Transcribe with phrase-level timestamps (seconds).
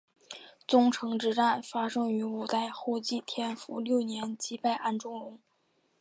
[0.67, 5.39] 宗城之战发生于五代后晋天福六年击败安重荣。